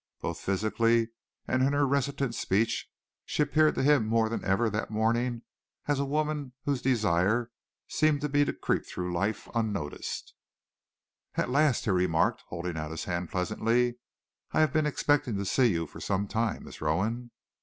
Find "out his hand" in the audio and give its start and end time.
12.77-13.29